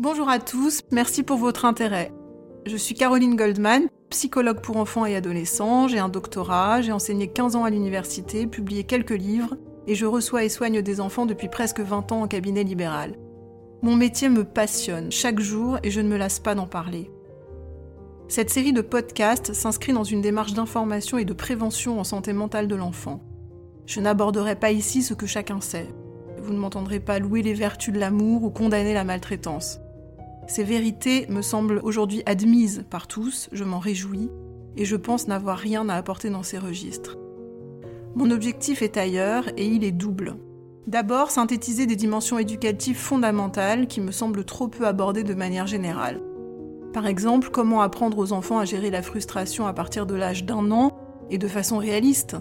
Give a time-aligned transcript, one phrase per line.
[0.00, 2.12] Bonjour à tous, merci pour votre intérêt.
[2.66, 7.56] Je suis Caroline Goldman, psychologue pour enfants et adolescents, j'ai un doctorat, j'ai enseigné 15
[7.56, 9.56] ans à l'université, publié quelques livres,
[9.88, 13.16] et je reçois et soigne des enfants depuis presque 20 ans en cabinet libéral.
[13.82, 17.10] Mon métier me passionne chaque jour et je ne me lasse pas d'en parler.
[18.28, 22.68] Cette série de podcasts s'inscrit dans une démarche d'information et de prévention en santé mentale
[22.68, 23.20] de l'enfant.
[23.84, 25.88] Je n'aborderai pas ici ce que chacun sait.
[26.40, 29.80] Vous ne m'entendrez pas louer les vertus de l'amour ou condamner la maltraitance.
[30.48, 34.30] Ces vérités me semblent aujourd'hui admises par tous, je m'en réjouis,
[34.78, 37.18] et je pense n'avoir rien à apporter dans ces registres.
[38.14, 40.36] Mon objectif est ailleurs et il est double.
[40.86, 46.22] D'abord, synthétiser des dimensions éducatives fondamentales qui me semblent trop peu abordées de manière générale.
[46.94, 50.70] Par exemple, comment apprendre aux enfants à gérer la frustration à partir de l'âge d'un
[50.70, 50.96] an
[51.28, 52.36] et de façon réaliste?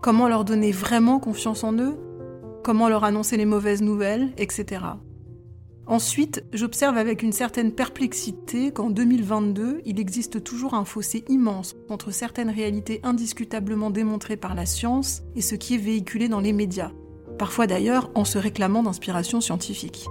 [0.00, 1.96] Comment leur donner vraiment confiance en eux?
[2.62, 4.82] Comment leur annoncer les mauvaises nouvelles, etc.
[5.88, 12.10] Ensuite, j'observe avec une certaine perplexité qu'en 2022, il existe toujours un fossé immense entre
[12.10, 16.92] certaines réalités indiscutablement démontrées par la science et ce qui est véhiculé dans les médias,
[17.38, 20.06] parfois d'ailleurs en se réclamant d'inspiration scientifique.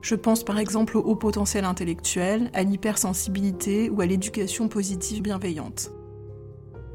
[0.00, 5.92] Je pense par exemple au haut potentiel intellectuel, à l'hypersensibilité ou à l'éducation positive bienveillante.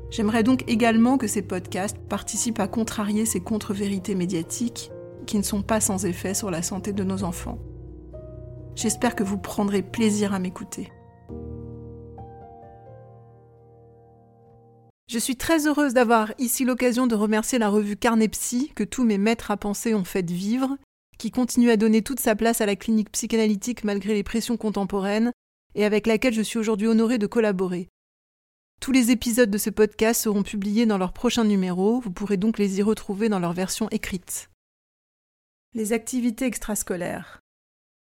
[0.09, 4.91] J'aimerais donc également que ces podcasts participent à contrarier ces contre-vérités médiatiques
[5.25, 7.59] qui ne sont pas sans effet sur la santé de nos enfants.
[8.78, 10.92] J'espère que vous prendrez plaisir à m'écouter.
[15.08, 19.17] Je suis très heureuse d'avoir ici l'occasion de remercier la revue Carnepsy que tous mes
[19.17, 20.78] maîtres à penser ont fait vivre,
[21.17, 25.31] qui continue à donner toute sa place à la clinique psychanalytique malgré les pressions contemporaines,
[25.73, 27.89] et avec laquelle je suis aujourd'hui honorée de collaborer.
[28.80, 32.59] Tous les épisodes de ce podcast seront publiés dans leur prochain numéro, vous pourrez donc
[32.59, 34.52] les y retrouver dans leur version écrite.
[35.73, 37.41] Les activités extrascolaires.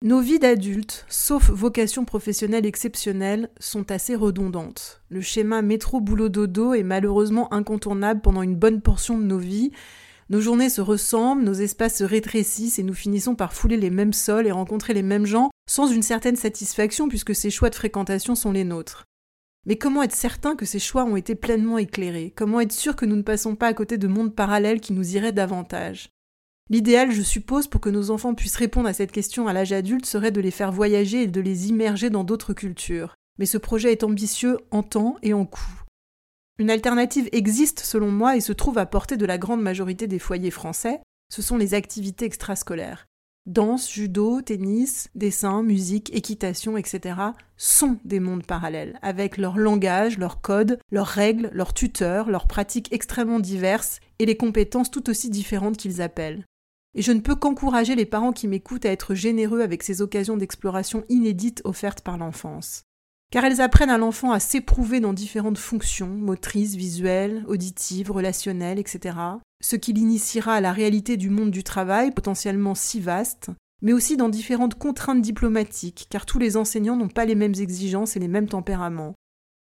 [0.03, 5.03] Nos vies d'adultes, sauf vocation professionnelle exceptionnelle, sont assez redondantes.
[5.11, 9.73] Le schéma métro-boulot-dodo est malheureusement incontournable pendant une bonne portion de nos vies.
[10.31, 14.15] Nos journées se ressemblent, nos espaces se rétrécissent et nous finissons par fouler les mêmes
[14.15, 18.35] sols et rencontrer les mêmes gens sans une certaine satisfaction puisque ces choix de fréquentation
[18.35, 19.05] sont les nôtres.
[19.67, 22.33] Mais comment être certain que ces choix ont été pleinement éclairés?
[22.35, 25.15] Comment être sûr que nous ne passons pas à côté de mondes parallèles qui nous
[25.15, 26.09] iraient davantage?
[26.71, 30.07] L'idéal, je suppose, pour que nos enfants puissent répondre à cette question à l'âge adulte
[30.07, 33.17] serait de les faire voyager et de les immerger dans d'autres cultures.
[33.41, 35.83] Mais ce projet est ambitieux en temps et en coût.
[36.61, 40.21] Une alternative existe selon moi et se trouve à portée de la grande majorité des
[40.21, 43.07] foyers français, ce sont les activités extrascolaires.
[43.47, 47.17] Danse, judo, tennis, dessin, musique, équitation, etc.
[47.57, 52.93] sont des mondes parallèles, avec leur langage, leurs codes, leurs règles, leurs tuteurs, leurs pratiques
[52.93, 56.45] extrêmement diverses et les compétences tout aussi différentes qu'ils appellent.
[56.95, 60.37] Et je ne peux qu'encourager les parents qui m'écoutent à être généreux avec ces occasions
[60.37, 62.85] d'exploration inédites offertes par l'enfance.
[63.31, 69.17] Car elles apprennent à l'enfant à s'éprouver dans différentes fonctions, motrices, visuelles, auditives, relationnelles, etc.
[69.63, 73.51] Ce qui l'initiera à la réalité du monde du travail, potentiellement si vaste,
[73.83, 78.17] mais aussi dans différentes contraintes diplomatiques, car tous les enseignants n'ont pas les mêmes exigences
[78.17, 79.15] et les mêmes tempéraments.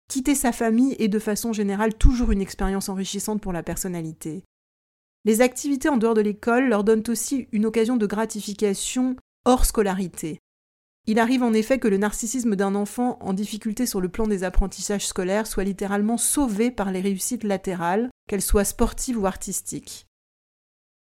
[0.08, 4.44] Quitter sa famille est de façon générale toujours une expérience enrichissante pour la personnalité.
[5.24, 9.16] Les activités en dehors de l'école leur donnent aussi une occasion de gratification
[9.46, 10.40] hors scolarité.
[11.08, 14.44] Il arrive en effet que le narcissisme d'un enfant en difficulté sur le plan des
[14.44, 20.08] apprentissages scolaires soit littéralement sauvé par les réussites latérales, qu'elles soient sportives ou artistiques.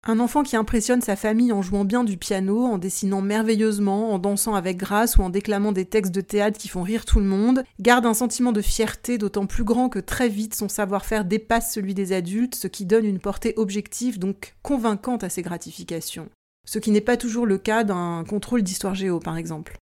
[0.05, 4.19] Un enfant qui impressionne sa famille en jouant bien du piano, en dessinant merveilleusement, en
[4.19, 7.25] dansant avec grâce ou en déclamant des textes de théâtre qui font rire tout le
[7.25, 11.73] monde, garde un sentiment de fierté d'autant plus grand que très vite son savoir-faire dépasse
[11.73, 16.27] celui des adultes, ce qui donne une portée objective donc convaincante à ses gratifications.
[16.65, 19.77] Ce qui n'est pas toujours le cas d'un contrôle d'histoire géo par exemple.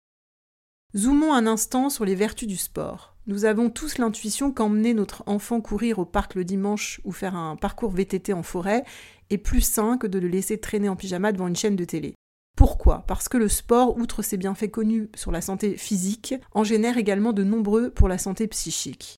[0.95, 3.13] Zoomons un instant sur les vertus du sport.
[3.27, 7.57] Nous avons tous l'intuition qu'emmener notre enfant courir au parc le dimanche ou faire un
[7.57, 8.85] parcours VTT en forêt
[9.29, 12.15] est plus sain que de le laisser traîner en pyjama devant une chaîne de télé.
[12.57, 13.03] Pourquoi?
[13.07, 17.33] Parce que le sport, outre ses bienfaits connus sur la santé physique, en génère également
[17.33, 19.17] de nombreux pour la santé psychique.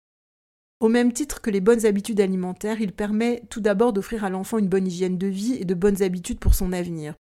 [0.81, 4.57] Au même titre que les bonnes habitudes alimentaires, il permet tout d'abord d'offrir à l'enfant
[4.57, 7.15] une bonne hygiène de vie et de bonnes habitudes pour son avenir.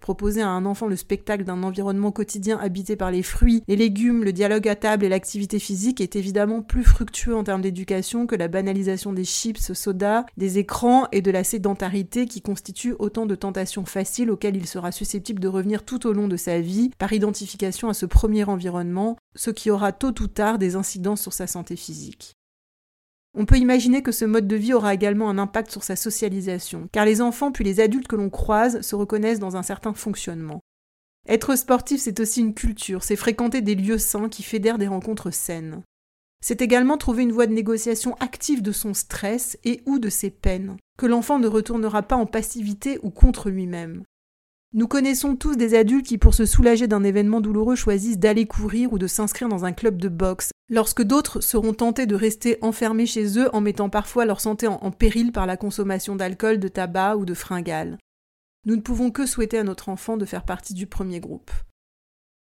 [0.00, 4.24] Proposer à un enfant le spectacle d'un environnement quotidien habité par les fruits, les légumes,
[4.24, 8.36] le dialogue à table et l'activité physique est évidemment plus fructueux en termes d'éducation que
[8.36, 13.34] la banalisation des chips, sodas, des écrans et de la sédentarité qui constituent autant de
[13.34, 17.12] tentations faciles auxquelles il sera susceptible de revenir tout au long de sa vie par
[17.12, 21.46] identification à ce premier environnement, ce qui aura tôt ou tard des incidences sur sa
[21.46, 22.37] santé physique.
[23.40, 26.88] On peut imaginer que ce mode de vie aura également un impact sur sa socialisation,
[26.90, 30.60] car les enfants puis les adultes que l'on croise se reconnaissent dans un certain fonctionnement.
[31.28, 35.30] Être sportif, c'est aussi une culture, c'est fréquenter des lieux sains qui fédèrent des rencontres
[35.30, 35.84] saines.
[36.40, 40.30] C'est également trouver une voie de négociation active de son stress et ou de ses
[40.30, 44.02] peines, que l'enfant ne retournera pas en passivité ou contre lui-même.
[44.74, 48.92] Nous connaissons tous des adultes qui, pour se soulager d'un événement douloureux, choisissent d'aller courir
[48.92, 53.06] ou de s'inscrire dans un club de boxe, lorsque d'autres seront tentés de rester enfermés
[53.06, 57.16] chez eux en mettant parfois leur santé en, péril par la consommation d'alcool, de tabac
[57.16, 57.96] ou de fringales.
[58.66, 61.50] Nous ne pouvons que souhaiter à notre enfant de faire partie du premier groupe.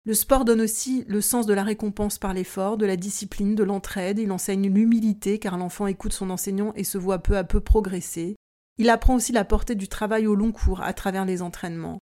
[0.05, 3.63] Le sport donne aussi le sens de la récompense par l'effort, de la discipline, de
[3.63, 7.61] l'entraide, il enseigne l'humilité car l'enfant écoute son enseignant et se voit peu à peu
[7.61, 8.35] progresser.
[8.77, 12.01] Il apprend aussi la portée du travail au long cours à travers les entraînements.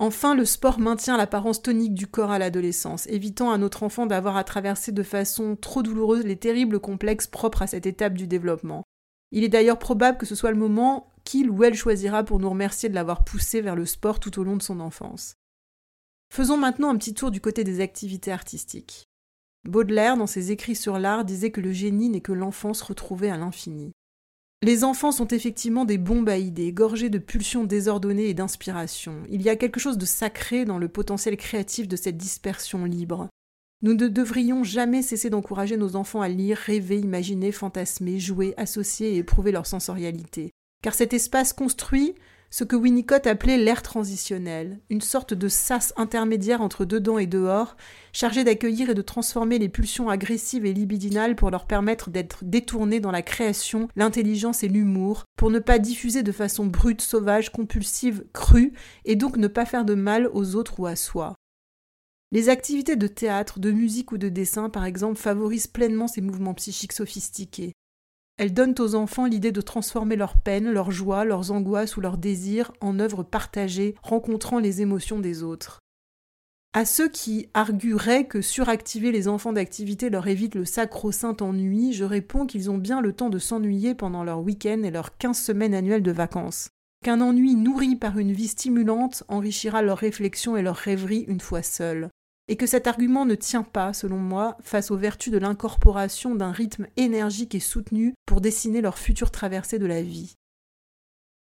[0.00, 4.36] Enfin, le sport maintient l'apparence tonique du corps à l'adolescence, évitant à notre enfant d'avoir
[4.36, 8.84] à traverser de façon trop douloureuse les terribles complexes propres à cette étape du développement.
[9.32, 12.48] Il est d'ailleurs probable que ce soit le moment qu'il ou elle choisira pour nous
[12.48, 15.34] remercier de l'avoir poussé vers le sport tout au long de son enfance.
[16.32, 19.08] Faisons maintenant un petit tour du côté des activités artistiques.
[19.64, 23.36] Baudelaire, dans ses écrits sur l'art, disait que le génie n'est que l'enfance retrouvée à
[23.36, 23.92] l'infini.
[24.62, 29.22] Les enfants sont effectivement des bombes à idées, gorgés de pulsions désordonnées et d'inspiration.
[29.28, 33.28] Il y a quelque chose de sacré dans le potentiel créatif de cette dispersion libre.
[33.82, 39.14] Nous ne devrions jamais cesser d'encourager nos enfants à lire, rêver, imaginer, fantasmer, jouer, associer
[39.14, 40.50] et éprouver leur sensorialité.
[40.82, 42.16] Car cet espace construit
[42.50, 47.76] ce que Winnicott appelait l'ère transitionnel, une sorte de sas intermédiaire entre dedans et dehors,
[48.12, 53.00] chargé d'accueillir et de transformer les pulsions agressives et libidinales pour leur permettre d'être détournées
[53.00, 58.24] dans la création, l'intelligence et l'humour, pour ne pas diffuser de façon brute, sauvage, compulsive,
[58.32, 58.72] crue,
[59.04, 61.34] et donc ne pas faire de mal aux autres ou à soi.
[62.32, 66.54] Les activités de théâtre, de musique ou de dessin, par exemple, favorisent pleinement ces mouvements
[66.54, 67.72] psychiques sophistiqués.
[68.38, 72.18] Elles donnent aux enfants l'idée de transformer leurs peines, leurs joies, leurs angoisses ou leurs
[72.18, 75.80] désirs en œuvres partagées, rencontrant les émotions des autres.
[76.72, 82.04] À ceux qui argueraient que suractiver les enfants d'activité leur évite le sacro-saint ennui, je
[82.04, 85.74] réponds qu'ils ont bien le temps de s'ennuyer pendant leur week-end et leurs quinze semaines
[85.74, 86.68] annuelles de vacances.
[87.04, 91.62] Qu'un ennui nourri par une vie stimulante enrichira leurs réflexions et leurs rêveries une fois
[91.62, 92.08] seuls
[92.48, 96.50] et que cet argument ne tient pas, selon moi, face aux vertus de l'incorporation d'un
[96.50, 100.34] rythme énergique et soutenu pour dessiner leur future traversée de la vie.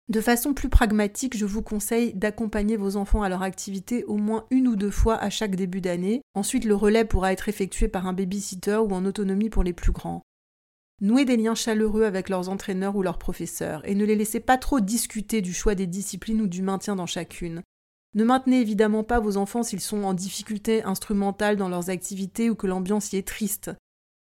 [0.09, 4.47] De façon plus pragmatique, je vous conseille d'accompagner vos enfants à leur activité au moins
[4.49, 6.23] une ou deux fois à chaque début d'année.
[6.33, 9.91] Ensuite, le relais pourra être effectué par un babysitter ou en autonomie pour les plus
[9.91, 10.23] grands.
[11.01, 14.57] Nouez des liens chaleureux avec leurs entraîneurs ou leurs professeurs et ne les laissez pas
[14.57, 17.61] trop discuter du choix des disciplines ou du maintien dans chacune.
[18.15, 22.55] Ne maintenez évidemment pas vos enfants s'ils sont en difficulté instrumentale dans leurs activités ou
[22.55, 23.71] que l'ambiance y est triste.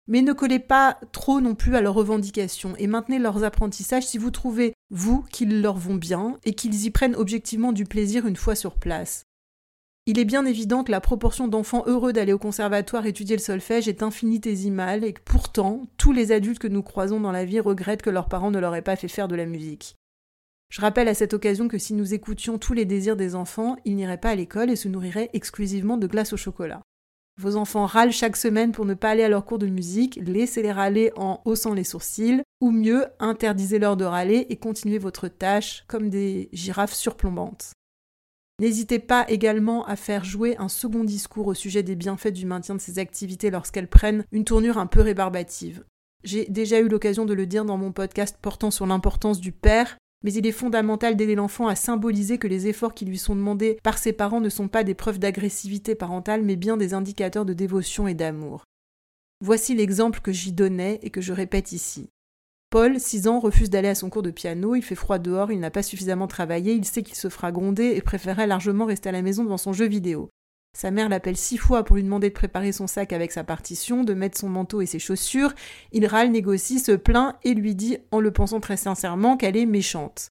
[0.08, 4.18] Mais ne collez pas trop non plus à leurs revendications et maintenez leurs apprentissages si
[4.18, 8.36] vous trouvez, vous, qu'ils leur vont bien et qu'ils y prennent objectivement du plaisir une
[8.36, 9.24] fois sur place.
[10.08, 13.88] Il est bien évident que la proportion d'enfants heureux d'aller au conservatoire étudier le solfège
[13.88, 18.02] est infinitésimale et que pourtant tous les adultes que nous croisons dans la vie regrettent
[18.02, 19.99] que leurs parents ne leur aient pas fait faire de la musique.
[20.70, 23.96] Je rappelle à cette occasion que si nous écoutions tous les désirs des enfants, ils
[23.96, 26.82] n'iraient pas à l'école et se nourriraient exclusivement de glace au chocolat.
[27.40, 30.72] Vos enfants râlent chaque semaine pour ne pas aller à leur cours de musique, laissez-les
[30.72, 36.10] râler en haussant les sourcils, ou mieux, interdisez-leur de râler et continuez votre tâche comme
[36.10, 37.72] des girafes surplombantes.
[38.60, 42.76] N'hésitez pas également à faire jouer un second discours au sujet des bienfaits du maintien
[42.76, 45.86] de ces activités lorsqu'elles prennent une tournure un peu rébarbative.
[46.26, 49.98] J'ai déjà eu l'occasion de le dire dans mon podcast portant sur l'importance du père,
[50.24, 53.80] mais il est fondamental d'aider l'enfant à symboliser que les efforts qui lui sont demandés
[53.84, 57.54] par ses parents ne sont pas des preuves d'agressivité parentale, mais bien des indicateurs de
[57.54, 58.64] dévotion et d'amour.
[59.42, 62.10] Voici l'exemple que j'y donnais et que je répète ici.
[62.70, 65.60] Paul, 6 ans, refuse d'aller à son cours de piano, il fait froid dehors, il
[65.60, 69.12] n'a pas suffisamment travaillé, il sait qu'il se fera gronder et préférerait largement rester à
[69.12, 70.30] la maison devant son jeu vidéo.
[70.78, 74.04] Sa mère l'appelle six fois pour lui demander de préparer son sac avec sa partition,
[74.04, 75.54] de mettre son manteau et ses chaussures.
[75.92, 79.66] Il râle, négocie, se plaint et lui dit, en le pensant très sincèrement, qu'elle est
[79.66, 80.30] méchante.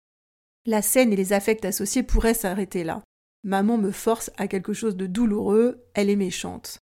[0.64, 3.02] La scène et les affects associés pourraient s'arrêter là.
[3.44, 6.78] Maman me force à quelque chose de douloureux, elle est méchante.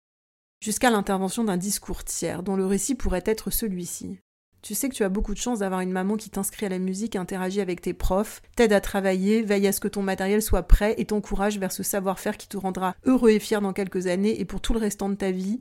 [0.61, 4.19] Jusqu'à l'intervention d'un discours tiers, dont le récit pourrait être celui-ci.
[4.65, 6.79] Tu sais que tu as beaucoup de chance d'avoir une maman qui t'inscrit à la
[6.79, 10.63] musique, interagit avec tes profs, t'aide à travailler, veille à ce que ton matériel soit
[10.63, 14.39] prêt et t'encourage vers ce savoir-faire qui te rendra heureux et fier dans quelques années
[14.39, 15.59] et pour tout le restant de ta vie.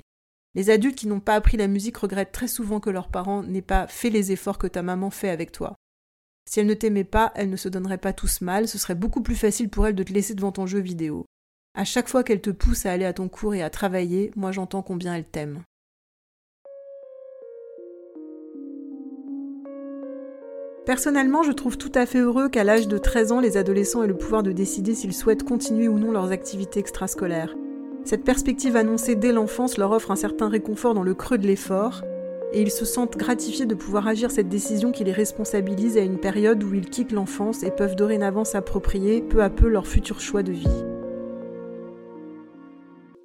[0.54, 3.61] Les adultes qui n'ont pas appris la musique regrettent très souvent que leurs parents n'aient
[3.61, 5.76] pas fait les efforts que ta maman fait avec toi.
[6.49, 9.20] Si elle ne t'aimait pas, elle ne se donnerait pas tous mal, ce serait beaucoup
[9.20, 11.26] plus facile pour elle de te laisser devant ton jeu vidéo.
[11.75, 14.50] À chaque fois qu'elle te pousse à aller à ton cours et à travailler, moi
[14.50, 15.62] j'entends combien elle t'aime.
[20.87, 24.09] Personnellement, je trouve tout à fait heureux qu'à l'âge de 13 ans, les adolescents aient
[24.09, 27.55] le pouvoir de décider s'ils souhaitent continuer ou non leurs activités extrascolaires.
[28.05, 32.03] Cette perspective annoncée dès l'enfance leur offre un certain réconfort dans le creux de l'effort,
[32.53, 36.19] et ils se sentent gratifiés de pouvoir agir cette décision qui les responsabilise à une
[36.19, 40.43] période où ils quittent l'enfance et peuvent dorénavant s'approprier peu à peu leur futur choix
[40.43, 40.94] de vie.